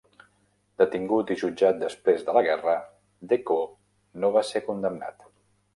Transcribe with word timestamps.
Detingut 0.81 1.33
i 1.35 1.37
jutjat 1.41 1.77
després 1.83 2.25
de 2.31 2.35
la 2.39 2.43
guerra, 2.49 2.75
Decoux 3.35 3.73
no 4.25 4.37
va 4.39 4.49
ser 4.53 4.69
condemnat. 4.73 5.33